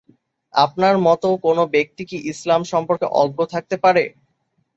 [0.53, 4.03] আপনার মত কোন ব্যক্তি কি ইসলাম সম্পর্কে অজ্ঞ থাকতে পারে?